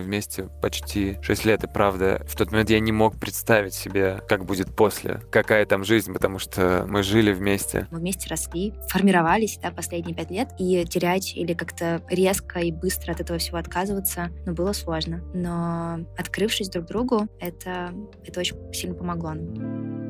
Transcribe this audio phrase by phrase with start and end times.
[0.00, 4.20] мы вместе почти 6 лет, и правда, в тот момент я не мог представить себе,
[4.28, 7.86] как будет после, какая там жизнь, потому что мы жили вместе.
[7.90, 13.12] Мы вместе росли, формировались, да, последние пять лет, и терять или как-то резко и быстро
[13.12, 15.22] от этого всего отказываться, ну, было сложно.
[15.34, 17.92] Но открывшись друг другу, это,
[18.24, 20.09] это очень сильно помогло нам.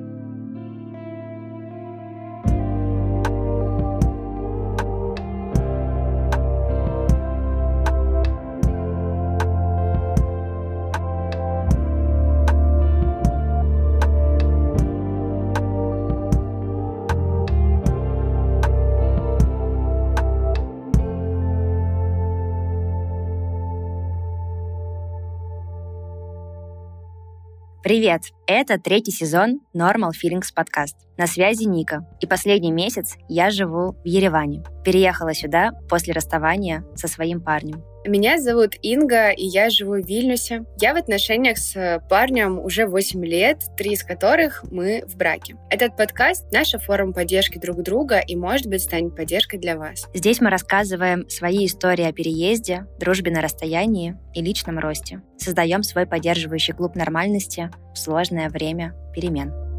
[27.90, 28.22] Привет!
[28.46, 30.94] Это третий сезон Normal Feelings подкаст.
[31.18, 32.06] На связи Ника.
[32.20, 34.62] И последний месяц я живу в Ереване.
[34.84, 37.82] Переехала сюда после расставания со своим парнем.
[38.06, 40.64] Меня зовут Инга, и я живу в Вильнюсе.
[40.80, 45.56] Я в отношениях с парнем уже 8 лет, три из которых мы в браке.
[45.68, 50.08] Этот подкаст— наша форма поддержки друг друга и, может быть, станет поддержкой для вас.
[50.14, 55.20] Здесь мы рассказываем свои истории о переезде, дружбе на расстоянии и личном росте.
[55.36, 59.69] Создаем свой поддерживающий клуб нормальности в сложное время перемен.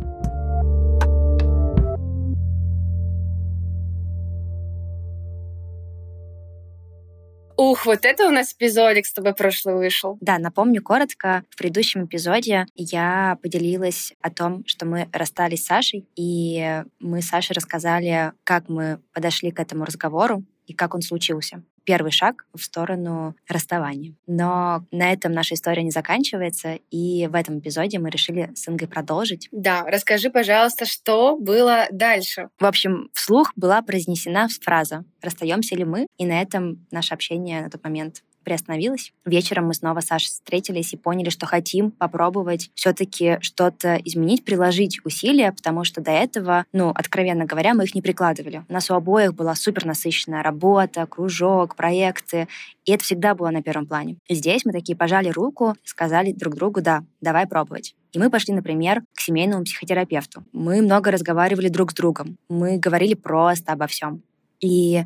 [7.62, 10.18] Ух, вот это у нас эпизодик с тобой прошлый вышел.
[10.20, 11.44] Да, напомню коротко.
[11.52, 17.28] В предыдущем эпизоде я поделилась о том, что мы расстались с Сашей, и мы с
[17.28, 22.62] Сашей рассказали, как мы подошли к этому разговору и как он случился первый шаг в
[22.62, 24.14] сторону расставания.
[24.28, 28.88] Но на этом наша история не заканчивается, и в этом эпизоде мы решили с Ингой
[28.88, 29.48] продолжить.
[29.52, 32.50] Да, расскажи, пожалуйста, что было дальше.
[32.60, 37.70] В общем, вслух была произнесена фраза «Расстаемся ли мы?» И на этом наше общение на
[37.70, 39.14] тот момент приостановилась.
[39.26, 45.00] Вечером мы снова с Сашей встретились и поняли, что хотим попробовать все-таки что-то изменить, приложить
[45.06, 48.64] усилия, потому что до этого, ну, откровенно говоря, мы их не прикладывали.
[48.68, 52.48] У нас у обоих была супер насыщенная работа, кружок, проекты,
[52.86, 54.18] и это всегда было на первом плане.
[54.30, 57.96] Здесь мы такие пожали руку, сказали друг другу, да, давай пробовать.
[58.12, 60.44] И мы пошли, например, к семейному психотерапевту.
[60.52, 62.38] Мы много разговаривали друг с другом.
[62.50, 64.22] Мы говорили просто обо всем.
[64.60, 65.04] И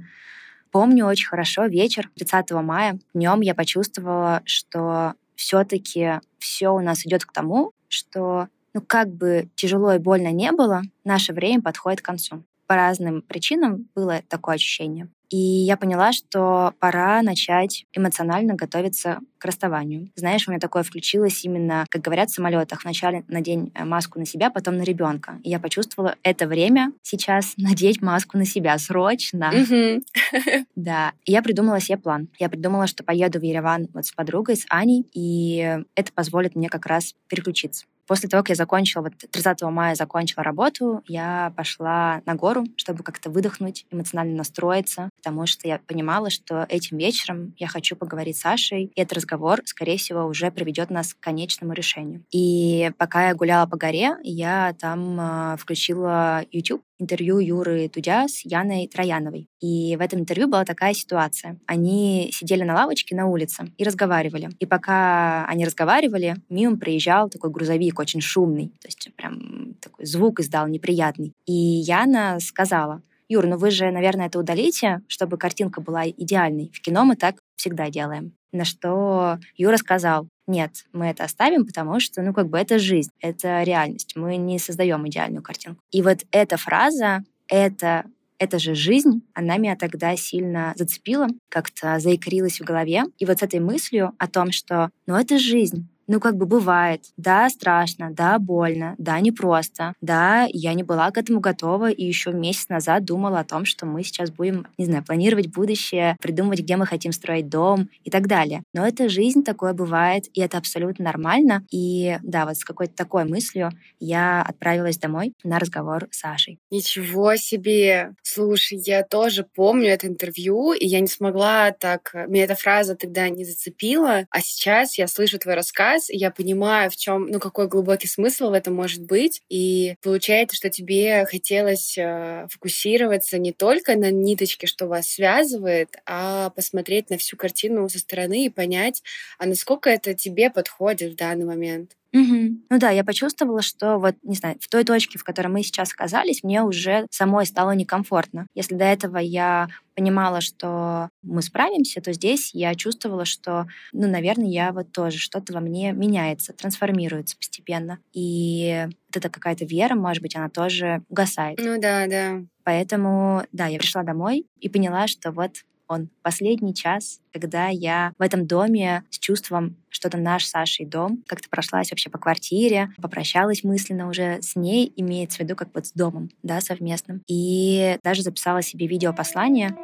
[0.75, 2.99] Помню очень хорошо вечер 30 мая.
[3.13, 9.47] Днем я почувствовала, что все-таки все у нас идет к тому, что ну как бы
[9.55, 12.43] тяжело и больно не было, наше время подходит к концу.
[12.67, 15.09] По разным причинам было такое ощущение.
[15.29, 20.09] И я поняла, что пора начать эмоционально готовиться к расставанию.
[20.15, 24.25] Знаешь, у меня такое включилось именно, как говорят в самолетах, вначале надень э, маску на
[24.25, 25.39] себя, потом на ребенка.
[25.43, 29.51] И я почувствовала это время сейчас надеть маску на себя срочно.
[30.75, 31.13] Да.
[31.25, 32.27] И я придумала себе план.
[32.39, 36.69] Я придумала, что поеду в Ереван вот с подругой, с Аней, и это позволит мне
[36.69, 37.85] как раз переключиться.
[38.07, 43.03] После того, как я закончила, вот 30 мая закончила работу, я пошла на гору, чтобы
[43.03, 48.41] как-то выдохнуть, эмоционально настроиться, потому что я понимала, что этим вечером я хочу поговорить с
[48.41, 52.23] Сашей, и этот разговор, скорее всего, уже приведет нас к конечному решению.
[52.31, 58.45] И пока я гуляла по горе, я там э, включила YouTube, интервью Юры Дудя с
[58.45, 59.47] Яной Трояновой.
[59.59, 61.57] И в этом интервью была такая ситуация.
[61.65, 64.49] Они сидели на лавочке на улице и разговаривали.
[64.59, 68.69] И пока они разговаривали, мимо приезжал такой грузовик очень шумный.
[68.81, 71.33] То есть прям такой звук издал неприятный.
[71.45, 76.71] И Яна сказала, Юр, ну вы же, наверное, это удалите, чтобы картинка была идеальной.
[76.73, 78.33] В кино мы так всегда делаем.
[78.51, 83.11] На что Юра сказал, нет, мы это оставим, потому что, ну, как бы это жизнь,
[83.19, 84.15] это реальность.
[84.15, 85.81] Мы не создаем идеальную картинку.
[85.91, 88.05] И вот эта фраза, это
[88.37, 93.03] это же жизнь, она меня тогда сильно зацепила, как-то заикрилась в голове.
[93.17, 97.03] И вот с этой мыслью о том, что, ну, это жизнь, ну, как бы бывает.
[97.17, 99.93] Да, страшно, да, больно, да, непросто.
[100.01, 103.85] Да, я не была к этому готова и еще месяц назад думала о том, что
[103.85, 108.27] мы сейчас будем, не знаю, планировать будущее, придумывать, где мы хотим строить дом и так
[108.27, 108.63] далее.
[108.73, 111.63] Но это жизнь, такое бывает, и это абсолютно нормально.
[111.71, 116.59] И да, вот с какой-то такой мыслью я отправилась домой на разговор с Сашей.
[116.71, 118.15] Ничего себе!
[118.23, 122.13] Слушай, я тоже помню это интервью, и я не смогла так...
[122.27, 126.89] Меня эта фраза тогда не зацепила, а сейчас я слышу твой рассказ, раз я понимаю,
[126.89, 129.41] в чем, ну, какой глубокий смысл в этом может быть.
[129.49, 136.49] И получается, что тебе хотелось э, фокусироваться не только на ниточке, что вас связывает, а
[136.51, 139.03] посмотреть на всю картину со стороны и понять,
[139.39, 141.91] а насколько это тебе подходит в данный момент.
[142.15, 142.61] Угу.
[142.69, 145.91] Ну да, я почувствовала, что вот, не знаю, в той точке, в которой мы сейчас
[145.91, 148.47] оказались, мне уже самой стало некомфортно.
[148.55, 154.47] Если до этого я понимала, что мы справимся, то здесь я чувствовала, что, ну, наверное,
[154.47, 157.99] я вот тоже что-то во мне меняется, трансформируется постепенно.
[158.13, 161.59] И вот эта какая-то вера, может быть, она тоже угасает.
[161.61, 162.41] Ну да, да.
[162.63, 165.51] Поэтому, да, я пришла домой и поняла, что вот
[165.87, 171.23] он последний час, когда я в этом доме с чувством, что это наш Сашей дом,
[171.27, 175.87] как-то прошлась вообще по квартире, попрощалась мысленно уже с ней, имеется в виду как вот
[175.87, 177.21] с домом, да, совместным.
[177.27, 179.75] И даже записала себе видеопослание.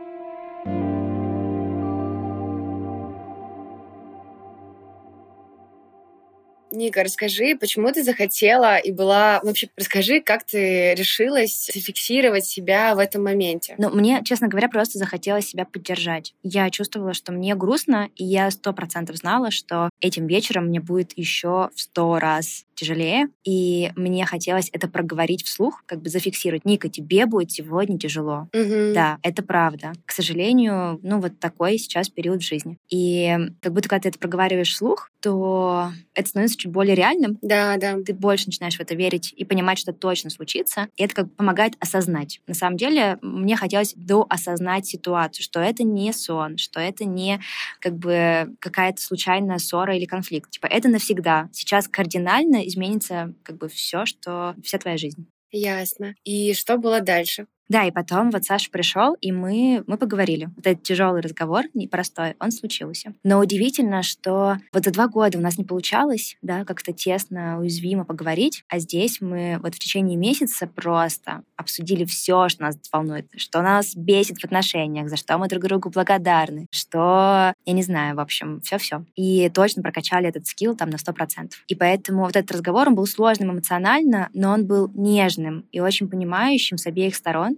[6.71, 9.39] Ника, расскажи, почему ты захотела и была...
[9.43, 13.75] Вообще, расскажи, как ты решилась зафиксировать себя в этом моменте?
[13.77, 16.33] Ну, мне, честно говоря, просто захотелось себя поддержать.
[16.43, 21.17] Я чувствовала, что мне грустно, и я сто процентов знала, что этим вечером мне будет
[21.17, 26.65] еще в сто раз тяжелее, и мне хотелось это проговорить вслух, как бы зафиксировать.
[26.65, 28.47] Ника, тебе будет сегодня тяжело.
[28.53, 28.93] Угу.
[28.95, 29.93] Да, это правда.
[30.05, 32.79] К сожалению, ну вот такой сейчас период в жизни.
[32.89, 37.37] И как будто когда ты это проговариваешь вслух, то это становится чуть более реальным.
[37.41, 37.97] Да, да.
[38.05, 40.87] Ты больше начинаешь в это верить и понимать, что это точно случится.
[40.95, 42.41] И это как бы помогает осознать.
[42.47, 47.39] На самом деле, мне хотелось доосознать ситуацию, что это не сон, что это не
[47.79, 50.51] как бы какая-то случайная ссора или конфликт.
[50.51, 51.49] Типа это навсегда.
[51.51, 55.27] Сейчас кардинально изменится как бы все, что вся твоя жизнь.
[55.51, 56.15] Ясно.
[56.23, 57.47] И что было дальше?
[57.71, 60.49] Да, и потом вот Саша пришел, и мы, мы поговорили.
[60.57, 63.13] Вот этот тяжелый разговор, непростой, он случился.
[63.23, 68.03] Но удивительно, что вот за два года у нас не получалось, да, как-то тесно, уязвимо
[68.03, 73.61] поговорить, а здесь мы вот в течение месяца просто обсудили все, что нас волнует, что
[73.61, 78.19] нас бесит в отношениях, за что мы друг другу благодарны, что, я не знаю, в
[78.19, 79.05] общем, все-все.
[79.15, 81.51] И точно прокачали этот скилл там на 100%.
[81.67, 86.09] И поэтому вот этот разговор, он был сложным эмоционально, но он был нежным и очень
[86.09, 87.57] понимающим с обеих сторон.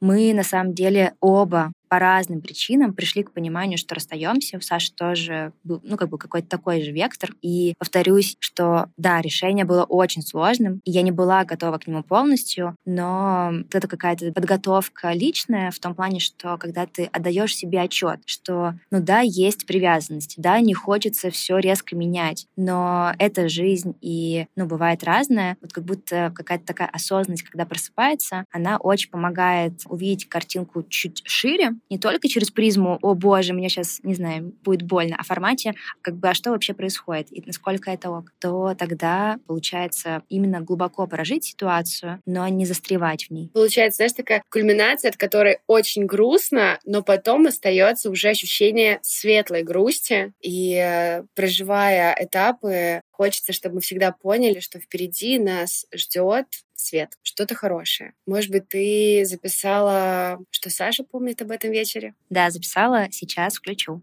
[0.00, 4.56] Мы на самом деле оба по разным причинам пришли к пониманию, что расстаемся.
[4.56, 7.30] У Саши тоже был, ну, как бы какой-то такой же вектор.
[7.42, 12.02] И повторюсь, что да, решение было очень сложным, и я не была готова к нему
[12.02, 18.20] полностью, но это какая-то подготовка личная в том плане, что когда ты отдаешь себе отчет,
[18.26, 24.46] что, ну да, есть привязанность, да, не хочется все резко менять, но это жизнь, и,
[24.56, 25.56] ну, бывает разное.
[25.60, 31.72] Вот как будто какая-то такая осознанность, когда просыпается, она очень помогает увидеть картинку чуть шире,
[31.90, 36.16] не только через призму «О боже, мне сейчас, не знаю, будет больно», а формате как
[36.16, 41.44] бы «А что вообще происходит?» и насколько это ок, то тогда получается именно глубоко прожить
[41.44, 43.50] ситуацию, но не застревать в ней.
[43.52, 50.32] Получается, знаешь, такая кульминация, от которой очень грустно, но потом остается уже ощущение светлой грусти.
[50.40, 56.46] И э, проживая этапы, хочется, чтобы мы всегда поняли, что впереди нас ждет
[56.80, 58.14] свет, что-то хорошее.
[58.26, 62.14] Может быть, ты записала, что Саша помнит об этом вечере?
[62.30, 64.02] Да, записала, сейчас включу.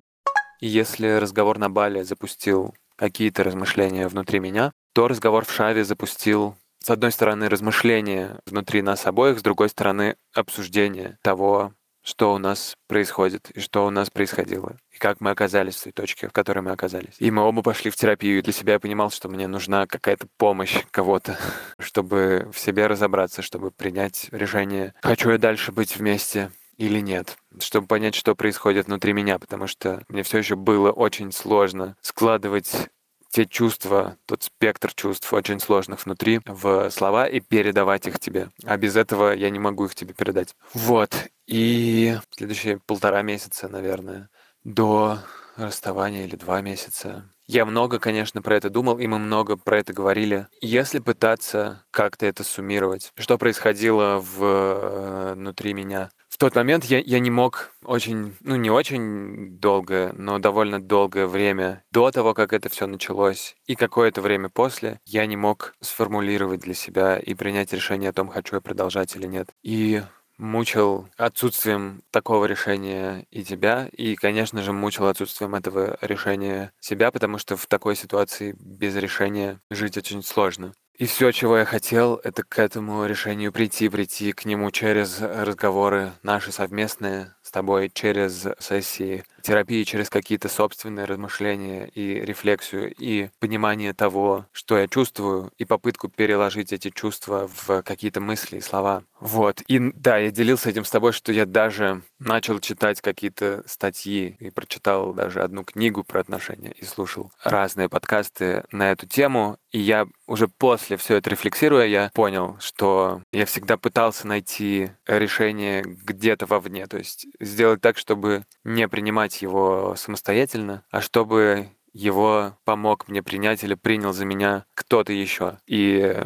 [0.59, 6.89] Если разговор на Бале запустил какие-то размышления внутри меня, то разговор в Шаве запустил с
[6.89, 11.71] одной стороны, размышления внутри нас обоих, с другой стороны, обсуждение того,
[12.03, 15.93] что у нас происходит и что у нас происходило, и как мы оказались в той
[15.93, 17.15] точке, в которой мы оказались.
[17.19, 20.27] И мы оба пошли в терапию, и для себя я понимал, что мне нужна какая-то
[20.37, 21.37] помощь кого-то,
[21.79, 27.87] чтобы в себе разобраться, чтобы принять решение, хочу я дальше быть вместе или нет, чтобы
[27.87, 32.89] понять, что происходит внутри меня, потому что мне все еще было очень сложно складывать
[33.33, 38.49] те чувства, тот спектр чувств очень сложных внутри в слова и передавать их тебе.
[38.63, 40.55] А без этого я не могу их тебе передать.
[40.75, 41.15] Вот.
[41.47, 44.29] И следующие полтора месяца, наверное,
[44.63, 45.17] до
[45.57, 47.27] расставания или два месяца.
[47.47, 50.47] Я много, конечно, про это думал, и мы много про это говорили.
[50.61, 56.11] Если пытаться как-то это суммировать, что происходило в, э, внутри меня
[56.43, 61.85] тот момент я, я не мог очень, ну не очень долго, но довольно долгое время
[61.89, 66.73] до того, как это все началось, и какое-то время после, я не мог сформулировать для
[66.73, 69.51] себя и принять решение о том, хочу я продолжать или нет.
[69.63, 70.01] И
[70.37, 77.37] мучил отсутствием такого решения и тебя, и, конечно же, мучил отсутствием этого решения себя, потому
[77.37, 80.73] что в такой ситуации без решения жить очень сложно.
[80.95, 86.13] И все, чего я хотел, это к этому решению прийти, прийти к нему через разговоры
[86.21, 94.45] наши совместные тобой через сессии терапии, через какие-то собственные размышления и рефлексию, и понимание того,
[94.51, 99.03] что я чувствую, и попытку переложить эти чувства в какие-то мысли и слова.
[99.19, 99.61] Вот.
[99.67, 104.49] И да, я делился этим с тобой, что я даже начал читать какие-то статьи и
[104.49, 109.57] прочитал даже одну книгу про отношения и слушал разные подкасты на эту тему.
[109.71, 115.83] И я уже после все это рефлексируя, я понял, что я всегда пытался найти решение
[115.83, 116.87] где-то вовне.
[116.87, 123.63] То есть сделать так, чтобы не принимать его самостоятельно, а чтобы его помог мне принять
[123.63, 125.59] или принял за меня кто-то еще.
[125.67, 126.17] И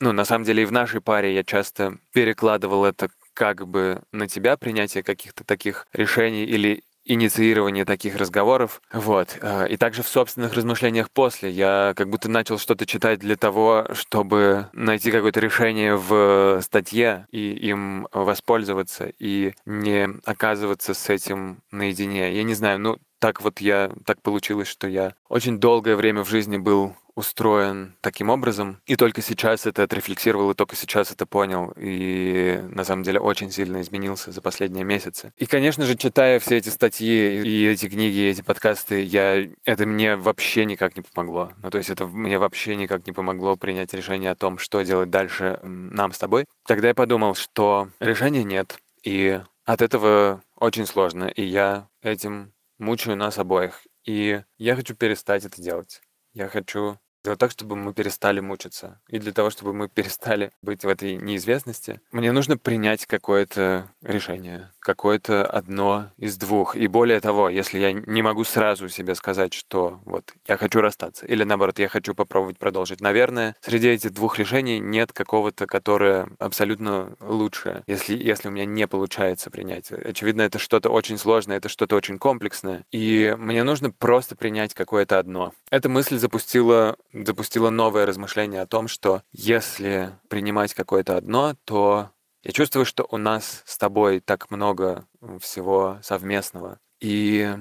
[0.00, 4.26] ну, на самом деле и в нашей паре я часто перекладывал это как бы на
[4.28, 8.82] тебя принятие каких-то таких решений или инициирование таких разговоров.
[8.92, 9.38] Вот.
[9.40, 13.86] Э, и также в собственных размышлениях после я как будто начал что-то читать для того,
[13.92, 22.34] чтобы найти какое-то решение в статье и им воспользоваться и не оказываться с этим наедине.
[22.34, 26.28] Я не знаю, ну так вот я, так получилось, что я очень долгое время в
[26.28, 28.80] жизни был устроен таким образом.
[28.86, 31.72] И только сейчас это отрефлексировал, и только сейчас это понял.
[31.76, 35.32] И на самом деле очень сильно изменился за последние месяцы.
[35.36, 39.46] И, конечно же, читая все эти статьи и эти книги, и эти подкасты, я...
[39.64, 41.52] это мне вообще никак не помогло.
[41.62, 45.10] Ну, то есть это мне вообще никак не помогло принять решение о том, что делать
[45.10, 46.46] дальше нам с тобой.
[46.66, 48.78] Тогда я подумал, что решения нет.
[49.02, 51.24] И от этого очень сложно.
[51.24, 53.82] И я этим мучаю нас обоих.
[54.04, 56.00] И я хочу перестать это делать.
[56.32, 59.00] Я хочу сделать так, чтобы мы перестали мучиться.
[59.08, 64.70] И для того, чтобы мы перестали быть в этой неизвестности, мне нужно принять какое-то решение,
[64.80, 66.76] какое-то одно из двух.
[66.76, 71.26] И более того, если я не могу сразу себе сказать, что вот я хочу расстаться,
[71.26, 77.16] или наоборот, я хочу попробовать продолжить, наверное, среди этих двух решений нет какого-то, которое абсолютно
[77.20, 79.92] лучшее, если, если у меня не получается принять.
[79.92, 85.18] Очевидно, это что-то очень сложное, это что-то очень комплексное, и мне нужно просто принять какое-то
[85.18, 85.52] одно.
[85.70, 92.10] Эта мысль запустила запустила новое размышление о том, что если принимать какое-то одно, то
[92.42, 95.06] я чувствую, что у нас с тобой так много
[95.40, 96.78] всего совместного.
[97.00, 97.54] И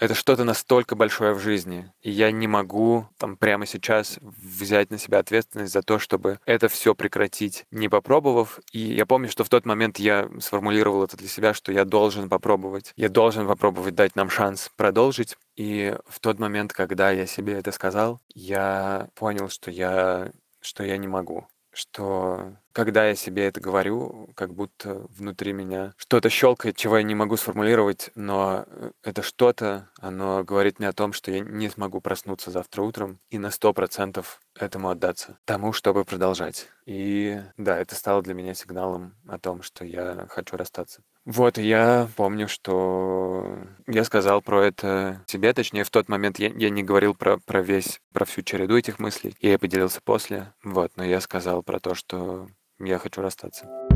[0.00, 4.98] это что-то настолько большое в жизни, и я не могу там прямо сейчас взять на
[4.98, 8.58] себя ответственность за то, чтобы это все прекратить, не попробовав.
[8.72, 12.30] И я помню, что в тот момент я сформулировал это для себя, что я должен
[12.30, 12.94] попробовать.
[12.96, 15.36] Я должен попробовать дать нам шанс продолжить.
[15.54, 20.96] И в тот момент, когда я себе это сказал, я понял, что я что я
[20.96, 26.96] не могу что когда я себе это говорю, как будто внутри меня что-то щелкает, чего
[26.96, 31.40] я не могу сформулировать, но э, это что-то, оно говорит мне о том, что я
[31.40, 36.68] не смогу проснуться завтра утром и на сто процентов этому отдаться, тому, чтобы продолжать.
[36.86, 41.02] И да, это стало для меня сигналом о том, что я хочу расстаться.
[41.24, 46.70] Вот, я помню, что я сказал про это себе, точнее, в тот момент я, я
[46.70, 51.04] не говорил про, про весь, про всю череду этих мыслей, я поделился после, вот, но
[51.04, 52.48] я сказал про то, что
[52.80, 53.89] я хочу расстаться.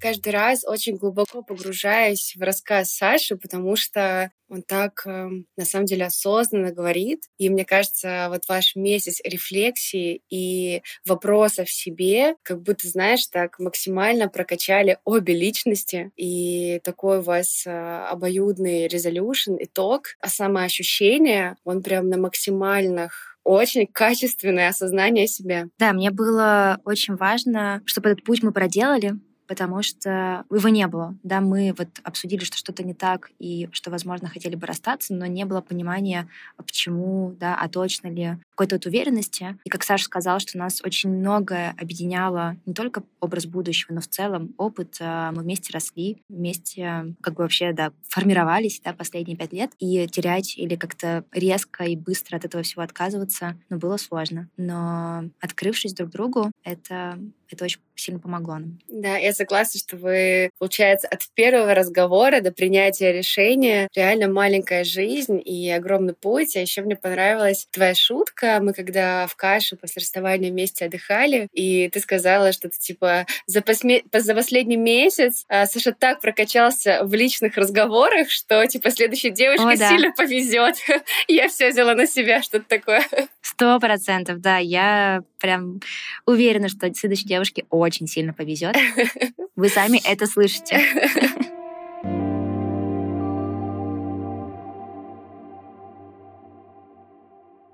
[0.00, 5.86] Каждый раз очень глубоко погружаюсь в рассказ Саши, потому что он так, эм, на самом
[5.86, 7.24] деле, осознанно говорит.
[7.36, 14.28] И мне кажется, вот ваш месяц рефлексии и вопросов себе, как будто, знаешь, так максимально
[14.28, 16.10] прокачали обе личности.
[16.16, 20.16] И такой у вас э, обоюдный резолюшн, итог.
[20.20, 25.68] А самоощущение, он прям на максимальных очень качественное осознание себя.
[25.78, 29.14] Да, мне было очень важно, чтобы этот путь мы проделали,
[29.48, 31.16] потому что его не было.
[31.22, 35.26] Да, мы вот обсудили, что что-то не так и что, возможно, хотели бы расстаться, но
[35.26, 39.58] не было понимания, почему, да, а точно ли, какой-то вот уверенности.
[39.64, 44.08] И как Саша сказал, что нас очень многое объединяло не только образ будущего, но в
[44.08, 44.96] целом опыт.
[45.00, 49.70] А, мы вместе росли, вместе как бы вообще, да, формировались, да, последние пять лет.
[49.78, 54.48] И терять или как-то резко и быстро от этого всего отказываться, ну, было сложно.
[54.56, 57.18] Но открывшись друг другу, это
[57.50, 58.78] это очень сильно помогло нам.
[58.88, 65.40] Да, я согласна, что вы, получается, от первого разговора до принятия решения реально маленькая жизнь
[65.44, 66.56] и огромный путь.
[66.56, 68.58] А еще мне понравилась твоя шутка.
[68.60, 73.62] Мы когда в каше после расставания вместе отдыхали, и ты сказала, что ты типа за,
[73.62, 74.02] посме...
[74.12, 79.76] за последний месяц а, Саша так прокачался в личных разговорах, что типа следующей девочке О,
[79.76, 79.88] да.
[79.88, 80.76] сильно повезет.
[81.28, 83.04] я все взяла на себя, что-то такое.
[83.42, 84.58] Сто процентов, да.
[84.58, 85.80] Я прям
[86.26, 88.76] уверена, что следующей девушке очень сильно повезет.
[89.56, 90.80] Вы сами это слышите.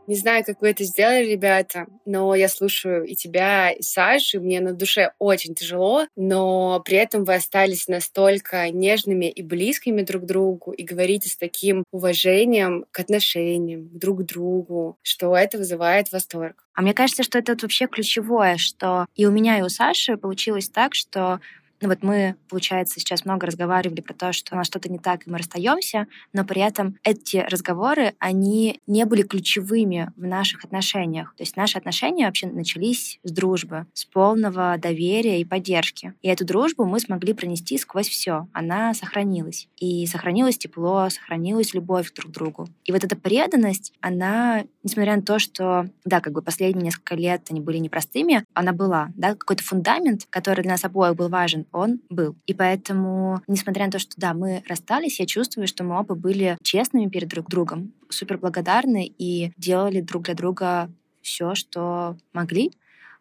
[0.06, 4.40] Не знаю, как вы это сделали, ребята, но я слушаю и тебя, и Сашу, и
[4.40, 10.24] мне на душе очень тяжело, но при этом вы остались настолько нежными и близкими друг
[10.24, 16.12] к другу и говорите с таким уважением к отношениям, друг к другу, что это вызывает
[16.12, 16.64] восторг.
[16.74, 20.68] А мне кажется, что это вообще ключевое, что и у меня, и у Саши получилось
[20.68, 21.40] так, что
[21.80, 25.26] ну вот мы, получается, сейчас много разговаривали про то, что у нас что-то не так,
[25.26, 31.34] и мы расстаемся, но при этом эти разговоры, они не были ключевыми в наших отношениях.
[31.36, 36.14] То есть наши отношения вообще начались с дружбы, с полного доверия и поддержки.
[36.22, 38.48] И эту дружбу мы смогли пронести сквозь все.
[38.52, 39.68] Она сохранилась.
[39.78, 42.68] И сохранилось тепло, сохранилась любовь друг к другу.
[42.84, 47.42] И вот эта преданность, она, несмотря на то, что, да, как бы последние несколько лет
[47.50, 52.00] они были непростыми, она была, да, какой-то фундамент, который для нас обоих был важен, он
[52.08, 52.36] был.
[52.46, 56.56] И поэтому, несмотря на то, что да, мы расстались, я чувствую, что мы оба были
[56.62, 60.90] честными перед друг другом, супер благодарны и делали друг для друга
[61.22, 62.70] все, что могли.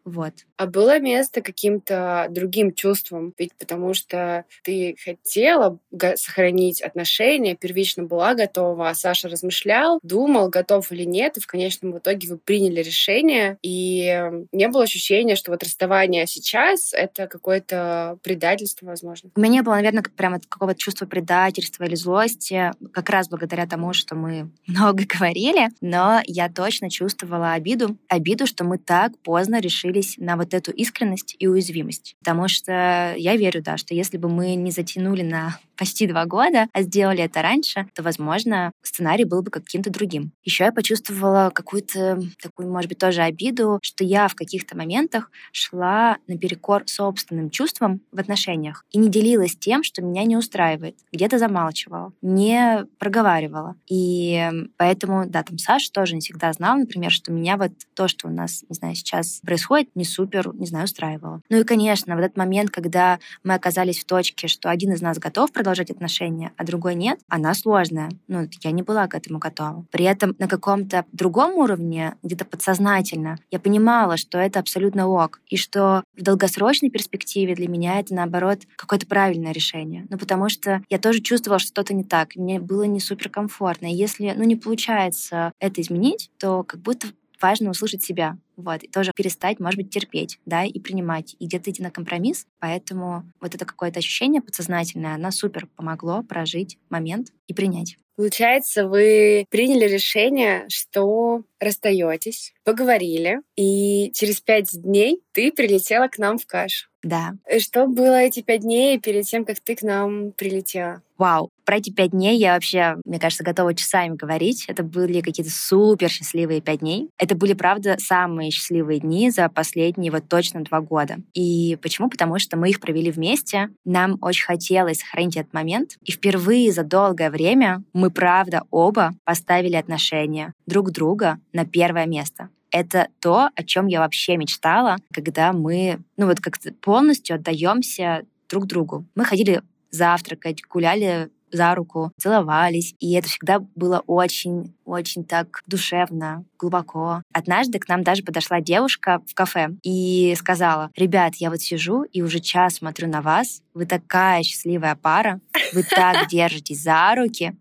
[0.05, 0.33] Вот.
[0.57, 3.33] А было место каким-то другим чувствам?
[3.37, 5.79] Ведь потому что ты хотела
[6.15, 11.97] сохранить отношения, первично была готова, а Саша размышлял, думал, готов или нет, и в конечном
[11.97, 18.87] итоге вы приняли решение, и не было ощущения, что вот расставание сейчас— это какое-то предательство,
[18.87, 19.29] возможно.
[19.35, 23.93] У меня не было, наверное, прямо какого-то чувства предательства или злости, как раз благодаря тому,
[23.93, 29.92] что мы много говорили, но я точно чувствовала обиду, обиду, что мы так поздно решили
[29.93, 32.15] решились на вот эту искренность и уязвимость.
[32.19, 36.67] Потому что я верю, да, что если бы мы не затянули на почти два года,
[36.73, 40.31] а сделали это раньше, то, возможно, сценарий был бы каким-то другим.
[40.43, 46.17] Еще я почувствовала какую-то такую, может быть, тоже обиду, что я в каких-то моментах шла
[46.27, 50.95] наперекор собственным чувствам в отношениях и не делилась тем, что меня не устраивает.
[51.11, 53.75] Где-то замалчивала, не проговаривала.
[53.89, 58.27] И поэтому, да, там Саша тоже не всегда знал, например, что меня вот то, что
[58.27, 61.41] у нас, не знаю, сейчас происходит, не супер, не знаю, устраивало.
[61.49, 65.19] Ну и, конечно, в этот момент, когда мы оказались в точке, что один из нас
[65.19, 68.09] готов продолжать отношения, а другой нет, она сложная.
[68.27, 69.85] Ну, я не была к этому готова.
[69.91, 75.57] При этом на каком-то другом уровне, где-то подсознательно, я понимала, что это абсолютно ок, и
[75.57, 80.05] что в долгосрочной перспективе для меня это, наоборот, какое-то правильное решение.
[80.09, 83.87] Ну, потому что я тоже чувствовала, что что-то не так, мне было не суперкомфортно.
[83.87, 87.07] И если, ну, не получается это изменить, то как будто
[87.43, 91.69] важно услышать себя, вот, и тоже перестать, может быть, терпеть, да, и принимать, и где-то
[91.69, 92.47] идти на компромисс.
[92.59, 97.97] Поэтому вот это какое-то ощущение подсознательное, оно супер помогло прожить момент и принять.
[98.15, 106.37] Получается, вы приняли решение, что расстаетесь, поговорили, и через пять дней ты прилетела к нам
[106.37, 106.89] в каш.
[107.03, 107.33] Да.
[107.51, 111.01] И что было эти пять дней перед тем, как ты к нам прилетела?
[111.17, 114.65] Вау, про эти пять дней я вообще, мне кажется, готова часами говорить.
[114.67, 117.09] Это были какие-то супер счастливые пять дней.
[117.17, 121.17] Это были, правда, самые счастливые дни за последние вот точно два года.
[121.33, 122.09] И почему?
[122.09, 123.69] Потому что мы их провели вместе.
[123.85, 125.97] Нам очень хотелось сохранить этот момент.
[126.03, 132.49] И впервые за долгое время мы, правда, оба поставили отношения друг друга на первое место
[132.73, 138.65] это то, о чем я вообще мечтала, когда мы, ну вот как-то полностью отдаемся друг
[138.65, 139.05] другу.
[139.15, 142.95] Мы ходили завтракать, гуляли за руку, целовались.
[142.99, 147.21] И это всегда было очень, очень так душевно, глубоко.
[147.31, 152.21] Однажды к нам даже подошла девушка в кафе и сказала, ребят, я вот сижу и
[152.23, 155.39] уже час смотрю на вас, вы такая счастливая пара,
[155.73, 157.55] вы так держитесь за руки,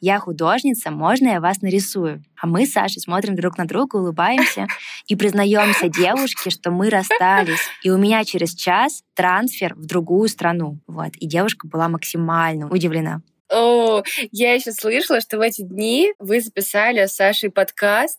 [0.00, 2.22] я художница, можно я вас нарисую?
[2.40, 4.66] А мы с Сашей смотрим друг на друга, улыбаемся
[5.06, 7.60] и признаемся девушке, что мы расстались.
[7.82, 10.78] И у меня через час трансфер в другую страну.
[10.86, 11.16] Вот.
[11.16, 13.22] И девушка была максимально удивлена.
[13.50, 18.18] О, я еще слышала, что в эти дни вы записали с Сашей подкаст.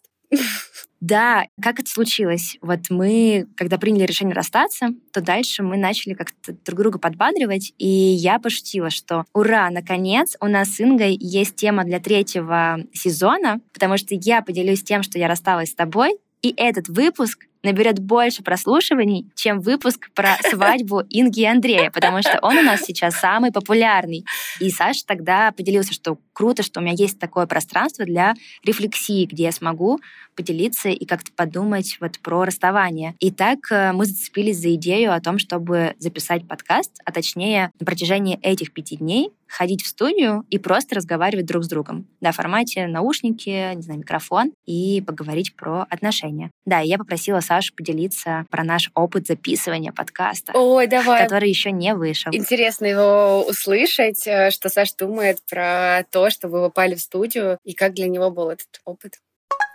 [1.02, 2.58] Да, как это случилось?
[2.62, 7.88] Вот мы, когда приняли решение расстаться, то дальше мы начали как-то друг друга подбадривать, и
[7.88, 13.98] я пошутила, что ура, наконец, у нас с Ингой есть тема для третьего сезона, потому
[13.98, 19.28] что я поделюсь тем, что я рассталась с тобой, и этот выпуск наберет больше прослушиваний,
[19.36, 24.26] чем выпуск про свадьбу Инги и Андрея, потому что он у нас сейчас самый популярный.
[24.60, 29.44] И Саша тогда поделился, что круто, что у меня есть такое пространство для рефлексии, где
[29.44, 30.00] я смогу
[30.36, 33.16] поделиться и как-то подумать вот про расставание.
[33.20, 37.86] И так э, мы зацепились за идею о том, чтобы записать подкаст, а точнее на
[37.86, 42.08] протяжении этих пяти дней ходить в студию и просто разговаривать друг с другом.
[42.22, 46.52] Да, в формате наушники, не знаю, микрофон и поговорить про отношения.
[46.66, 50.54] Да, и я попросила Сашу поделиться про наш опыт записывания подкаста.
[50.56, 51.24] Ой, давай.
[51.24, 52.34] Который еще не вышел.
[52.34, 57.74] Интересно его услышать, э, что Саша думает про то, что вы попали в студию и
[57.74, 59.20] как для него был этот опыт.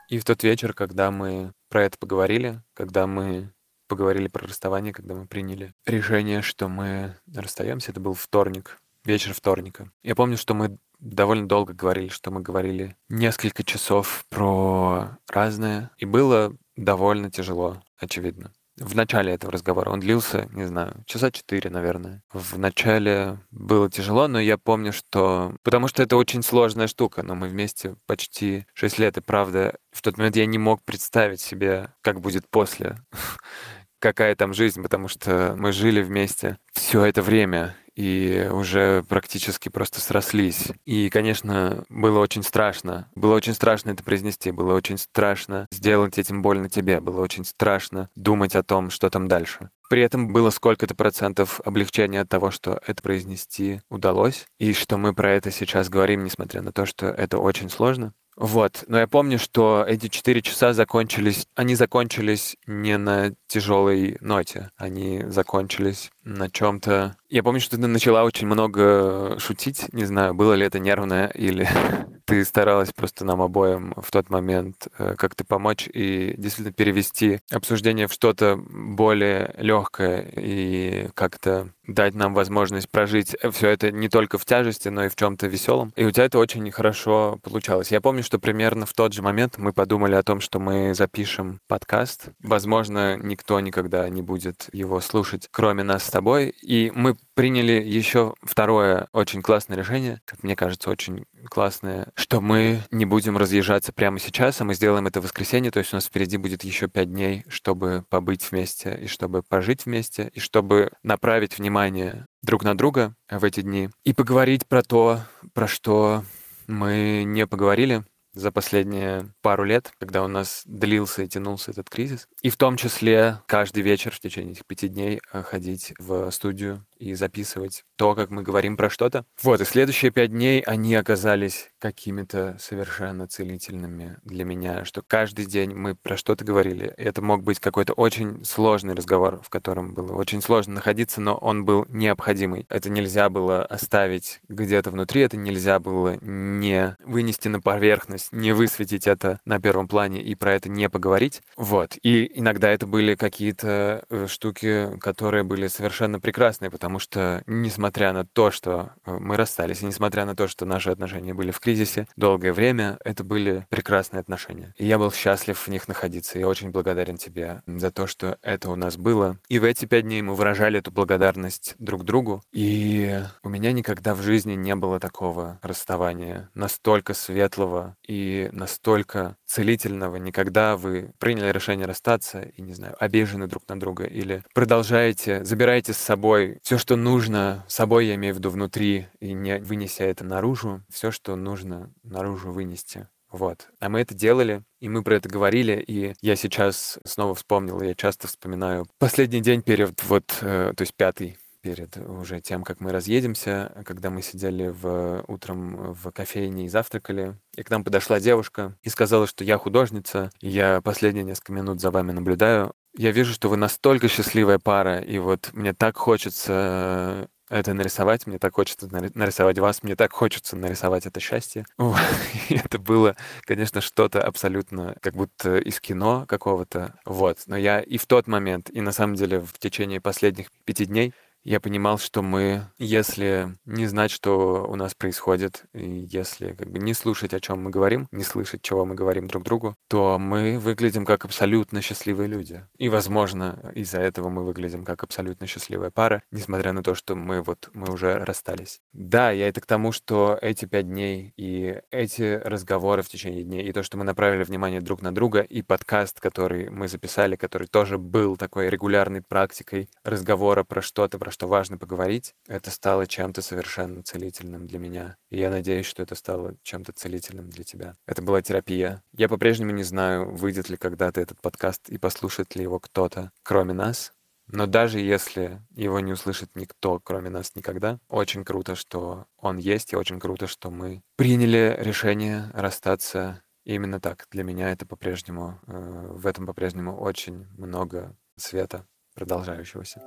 [0.09, 3.53] И в тот вечер, когда мы про это поговорили, когда мы
[3.89, 9.91] поговорили про расставание, когда мы приняли решение, что мы расстаемся, это был вторник, вечер вторника.
[10.03, 10.79] Я помню, что мы
[11.15, 18.53] довольно долго говорили, что мы говорили несколько часов про разное, и было довольно тяжело, очевидно
[18.79, 19.91] в начале этого разговора.
[19.91, 22.23] Он длился, не знаю, часа четыре, наверное.
[22.33, 25.55] В начале было тяжело, но я помню, что...
[25.63, 30.03] Потому что это очень сложная штука, но мы вместе почти шесть лет, и правда, в
[30.03, 32.99] тот момент я не мог представить себе, как будет после
[33.99, 40.01] какая там жизнь, потому что мы жили вместе все это время, и уже практически просто
[40.01, 40.69] срослись.
[40.85, 43.11] И, конечно, было очень страшно.
[43.15, 48.11] Было очень страшно это произнести, было очень страшно сделать этим больно тебе, было очень страшно
[48.15, 49.71] думать о том, что там дальше.
[49.89, 55.15] При этом было сколько-то процентов облегчения от того, что это произнести удалось, и что мы
[55.15, 58.13] про это сейчас говорим, несмотря на то, что это очень сложно.
[58.37, 58.85] Вот.
[58.87, 61.47] Но я помню, что эти четыре часа закончились...
[61.55, 64.71] Они закончились не на тяжелой ноте.
[64.77, 67.17] Они закончились на чем-то...
[67.29, 69.93] Я помню, что ты начала очень много шутить.
[69.93, 71.67] Не знаю, было ли это нервное или
[72.27, 78.09] ты старалась просто нам обоим в тот момент э, как-то помочь и действительно перевести обсуждение
[78.09, 84.45] в что-то более легкое и как-то дать нам возможность прожить все это не только в
[84.45, 85.93] тяжести, но и в чем-то веселом.
[85.97, 87.91] И у тебя это очень хорошо получалось.
[87.91, 91.61] Я помню, что примерно в тот же момент мы подумали о том, что мы запишем
[91.69, 92.29] подкаст.
[92.43, 96.55] Возможно, никто никогда не будет его слушать, кроме нас с тобой.
[96.63, 102.83] И мы приняли еще второе очень классное решение, как мне кажется, очень классное, что мы
[102.91, 106.07] не будем разъезжаться прямо сейчас, а мы сделаем это в воскресенье, то есть у нас
[106.07, 111.59] впереди будет еще пять дней, чтобы побыть вместе, и чтобы пожить вместе, и чтобы направить
[111.59, 115.21] внимание друг на друга в эти дни и поговорить про то,
[115.53, 116.25] про что
[116.67, 118.05] мы не поговорили,
[118.37, 122.29] за последние пару лет, когда у нас длился и тянулся этот кризис.
[122.43, 126.87] И в том числе каждый вечер в течение этих пяти дней э, ходить в студию
[126.99, 129.25] и записывать то, как мы говорим про что-то.
[129.43, 135.75] Вот, и следующие пять дней они оказались какими-то совершенно целительными для меня, что каждый день
[135.75, 136.93] мы про что-то говорили.
[136.97, 141.65] Это мог быть какой-то очень сложный разговор, в котором было очень сложно находиться, но он
[141.65, 142.67] был необходимый.
[142.69, 149.07] Это нельзя было оставить где-то внутри, это нельзя было не вынести на поверхность, не высветить
[149.07, 151.43] это на первом плане и про это не поговорить.
[151.57, 151.97] Вот.
[152.03, 158.13] И иногда это были какие-то э, штуки, которые были совершенно прекрасные, потому потому что, несмотря
[158.13, 161.59] на то, что э, мы расстались, и несмотря на то, что наши отношения были в
[161.59, 164.73] кризисе долгое время, это были прекрасные отношения.
[164.77, 166.39] И я был счастлив в них находиться.
[166.39, 169.37] Я очень благодарен тебе за то, что это у нас было.
[169.49, 172.45] И в эти пять дней мы выражали эту благодарность друг другу.
[172.53, 180.17] И у меня никогда в жизни не было такого расставания, настолько светлого и настолько целительного.
[180.17, 185.93] Никогда вы приняли решение расстаться и, не знаю, обижены друг на друга или продолжаете, забираете
[185.93, 190.25] с собой все, что нужно собой, я имею в виду внутри, и не вынеся это
[190.25, 193.09] наружу, все, что нужно наружу вынести.
[193.31, 193.69] Вот.
[193.81, 197.95] А мы это делали, и мы про это говорили, и я сейчас снова вспомнил, я
[197.95, 201.37] часто вспоминаю последний день перед, вот, э, то есть пятый
[201.67, 207.37] перед уже тем, как мы разъедемся, когда мы сидели в, утром в кофейне и завтракали,
[207.57, 211.81] и к нам подошла девушка и сказала, что я художница, и я последние несколько минут
[211.81, 217.29] за вами наблюдаю, я вижу, что вы настолько счастливая пара, и вот мне так хочется
[217.49, 221.65] это нарисовать, мне так хочется нарисовать вас, мне так хочется нарисовать это счастье.
[222.51, 226.99] Это было, конечно, что-то абсолютно как будто из кино какого-то.
[227.05, 227.39] Вот.
[227.47, 231.15] Но я и в тот момент, и на самом деле в течение последних пяти дней
[231.47, 236.93] я понимал, что мы, если не знать, что у нас происходит, если как бы не
[236.93, 241.07] слушать, о чем мы говорим, не слышать, чего мы говорим друг другу, то мы выглядим
[241.07, 242.65] как абсолютно счастливые люди.
[242.79, 247.43] И, возможно, из-за этого мы выглядим как абсолютно счастливая пара, несмотря на то, что мы
[247.43, 248.81] вот мы уже расстались.
[248.93, 253.63] Да, я это к тому, что эти пять дней и эти разговоры в течение дней,
[253.69, 257.69] и то, что мы направили внимание друг на друга, и подкаст, который мы записали, который
[257.69, 263.43] тоже был такой регулярной практикой разговора про что-то, про что важно поговорить, это стало чем-то
[263.43, 265.17] совершенно целительным для меня.
[265.29, 267.95] И я надеюсь, что это стало чем-то целительным для тебя.
[268.07, 269.03] Это была терапия.
[269.13, 273.75] Я по-прежнему не знаю, выйдет ли когда-то этот подкаст и послушает ли его кто-то, кроме
[273.75, 274.15] нас.
[274.47, 279.93] Но даже если его не услышит никто, кроме нас никогда, очень круто, что он есть,
[279.93, 284.27] и очень круто, что мы приняли решение расстаться именно так.
[284.31, 290.01] Для меня это по-прежнему, э, в этом по-прежнему очень много света продолжающегося.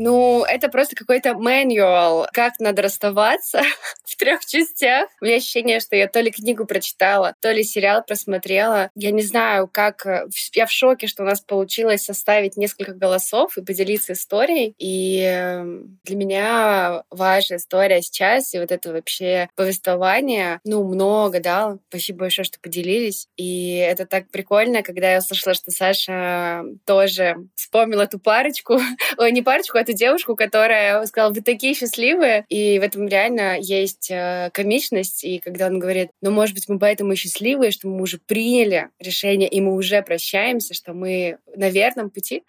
[0.00, 3.62] Ну, это просто какой-то мануал, как надо расставаться
[4.04, 5.08] в трех частях.
[5.20, 8.90] У меня ощущение, что я то ли книгу прочитала, то ли сериал просмотрела.
[8.94, 10.06] Я не знаю, как...
[10.06, 14.72] Э, я в шоке, что у нас получилось составить несколько голосов и поделиться историей.
[14.78, 21.80] И эм, для меня важная история сейчас, и вот это вообще повествование, ну, много дал.
[21.88, 23.26] Спасибо большое, что поделились.
[23.36, 28.78] И это так прикольно, когда я услышала, что Саша тоже вспомнила эту парочку,
[29.18, 32.44] ой, не парочку, а эту девушку, которая сказала, вы такие счастливые.
[32.48, 35.24] И в этом реально есть э, комичность.
[35.24, 38.88] И когда он говорит, ну, может быть, мы поэтому и счастливые, что мы уже приняли
[38.98, 42.42] решение, и мы уже прощаемся, что мы на верном пути.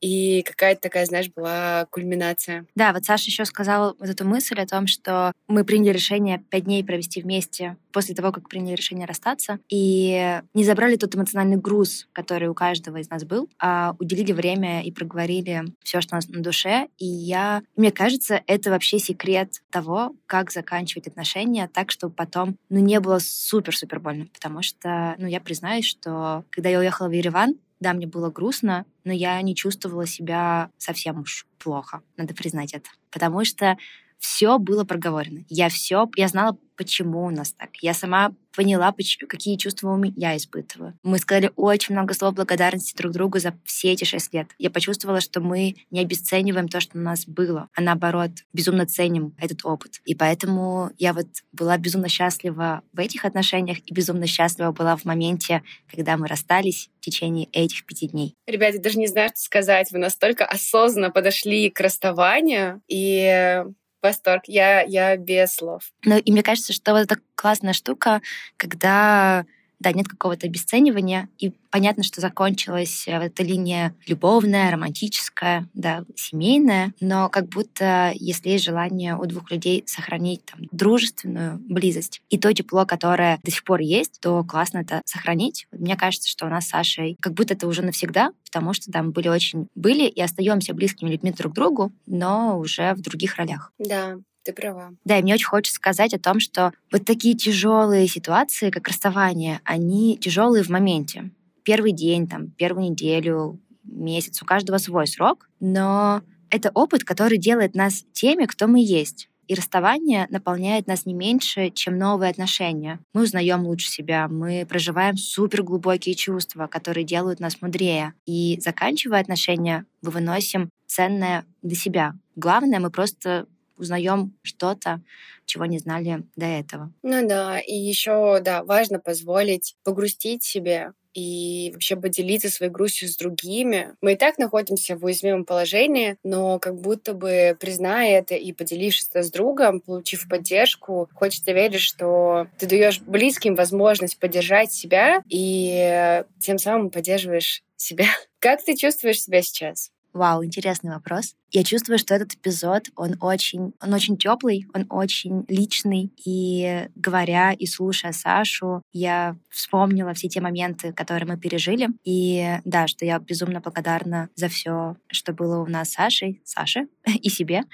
[0.00, 2.66] И какая-то такая, знаешь, была кульминация.
[2.74, 6.64] Да, вот Саша еще сказала вот эту мысль о том, что мы приняли решение пять
[6.64, 12.08] дней провести вместе после того, как приняли решение расстаться, и не забрали тот эмоциональный груз,
[12.12, 16.28] который у каждого из нас был, а уделили время и проговорили все, что у нас
[16.28, 16.88] на душе.
[16.98, 22.78] И я, мне кажется, это вообще секрет того, как заканчивать отношения так, чтобы потом, ну,
[22.78, 24.26] не было супер-супер больно.
[24.32, 28.86] Потому что, ну, я признаюсь, что когда я уехала в Ереван, да, мне было грустно,
[29.04, 32.88] но я не чувствовала себя совсем уж плохо, надо признать это.
[33.10, 33.76] Потому что
[34.18, 35.44] все было проговорено.
[35.48, 37.70] Я все, я знала, почему у нас так.
[37.80, 38.92] Я сама поняла,
[39.28, 40.98] какие чувства я испытываю.
[41.04, 44.48] Мы сказали очень много слов благодарности друг другу за все эти шесть лет.
[44.58, 49.34] Я почувствовала, что мы не обесцениваем то, что у нас было, а наоборот, безумно ценим
[49.38, 50.00] этот опыт.
[50.04, 55.04] И поэтому я вот была безумно счастлива в этих отношениях и безумно счастлива была в
[55.04, 58.34] моменте, когда мы расстались в течение этих пяти дней.
[58.46, 59.92] Ребята, даже не знаю, что сказать.
[59.92, 63.64] Вы настолько осознанно подошли к расставанию, и
[64.02, 64.42] восторг.
[64.46, 65.92] Я, я без слов.
[66.04, 68.20] Ну, и мне кажется, что вот эта классная штука,
[68.56, 69.44] когда
[69.82, 76.94] да, нет какого-то обесценивания, и понятно, что закончилась э, эта линия любовная, романтическая, да, семейная,
[77.00, 82.52] но как будто если есть желание у двух людей сохранить там дружественную близость и то
[82.52, 85.66] тепло, которое до сих пор есть, то классно это сохранить.
[85.72, 89.12] Мне кажется, что у нас с Сашей как будто это уже навсегда, потому что там
[89.12, 93.72] были очень были и остаемся близкими людьми друг к другу, но уже в других ролях.
[93.78, 94.92] Да, ты права.
[95.04, 99.60] Да, и мне очень хочется сказать о том, что вот такие тяжелые ситуации, как расставание,
[99.64, 101.30] они тяжелые в моменте.
[101.62, 107.74] Первый день, там, первую неделю, месяц, у каждого свой срок, но это опыт, который делает
[107.74, 109.28] нас теми, кто мы есть.
[109.48, 113.00] И расставание наполняет нас не меньше, чем новые отношения.
[113.12, 118.14] Мы узнаем лучше себя, мы проживаем супер глубокие чувства, которые делают нас мудрее.
[118.24, 122.14] И заканчивая отношения, мы выносим ценное для себя.
[122.36, 123.46] Главное, мы просто
[123.82, 125.00] узнаем что-то,
[125.44, 126.92] чего не знали до этого.
[127.02, 133.16] Ну да, и еще, да, важно позволить погрустить себе, и вообще поделиться своей грустью с
[133.16, 133.94] другими.
[134.00, 139.08] Мы и так находимся в уязвимом положении, но как будто бы призная это и поделившись
[139.10, 146.24] это с другом, получив поддержку, хочется верить, что ты даешь близким возможность поддержать себя и
[146.40, 148.06] тем самым поддерживаешь себя.
[148.38, 149.90] Как ты чувствуешь себя сейчас?
[150.12, 151.34] Вау, интересный вопрос.
[151.52, 156.10] Я чувствую, что этот эпизод, он очень, он очень теплый, он очень личный.
[156.24, 161.88] И говоря и слушая Сашу, я вспомнила все те моменты, которые мы пережили.
[162.04, 166.86] И да, что я безумно благодарна за все, что было у нас с Сашей, Саше
[167.06, 167.64] и себе.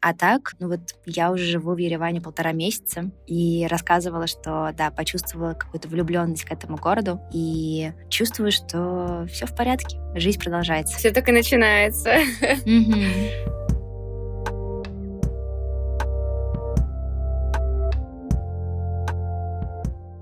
[0.00, 4.90] А так, ну вот я уже живу в Ереване полтора месяца и рассказывала, что да,
[4.90, 10.98] почувствовала какую-то влюбленность к этому городу и чувствую, что все в порядке, жизнь продолжается.
[10.98, 12.16] Все только начинается.
[12.40, 13.27] Mm-hmm.
[13.28, 13.67] Mm-hmm.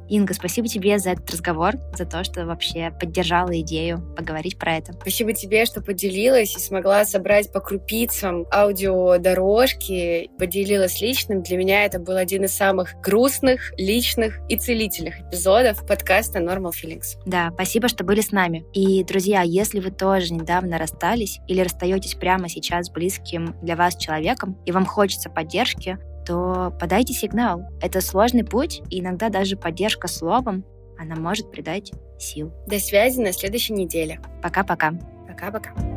[0.08, 4.92] Инга, спасибо тебе за этот разговор, за то, что вообще поддержала идею поговорить про это.
[4.94, 11.42] Спасибо тебе, что поделилась и смогла собрать по крупицам аудиодорожки, поделилась личным.
[11.42, 17.18] Для меня это был один из самых грустных, личных и целительных эпизодов подкаста Normal Feelings.
[17.26, 18.64] Да, спасибо, что были с нами.
[18.72, 23.96] И, друзья, если вы тоже недавно расстались или расстаетесь прямо сейчас с близким для вас
[23.96, 27.62] человеком, и вам хочется поддержки, то подайте сигнал.
[27.80, 30.64] Это сложный путь, и иногда даже поддержка словом,
[30.98, 32.52] она может придать сил.
[32.66, 34.20] До связи на следующей неделе.
[34.42, 34.92] Пока-пока.
[35.28, 35.95] Пока-пока.